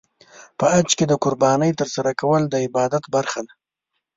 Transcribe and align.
په 0.57 0.65
حج 0.73 0.89
کې 0.97 1.05
د 1.07 1.13
قربانۍ 1.23 1.71
ترسره 1.79 2.11
کول 2.21 2.41
د 2.49 2.55
عبادت 2.65 3.03
برخه 3.15 3.39
ده. 3.47 3.53